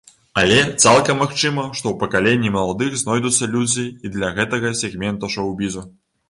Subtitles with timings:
[0.43, 5.87] Але, цалкам магчыма, што ў пакаленні маладых знойдуцца людзі і для гэтага сегмента шоў-бізу.